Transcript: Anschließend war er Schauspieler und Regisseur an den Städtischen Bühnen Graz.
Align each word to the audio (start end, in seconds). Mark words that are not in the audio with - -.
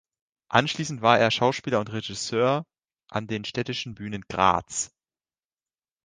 Anschließend 0.49 1.03
war 1.03 1.19
er 1.19 1.29
Schauspieler 1.29 1.79
und 1.79 1.91
Regisseur 1.93 2.65
an 3.11 3.27
den 3.27 3.45
Städtischen 3.45 3.93
Bühnen 3.93 4.25
Graz. 4.27 4.89